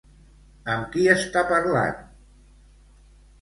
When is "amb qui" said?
0.75-1.03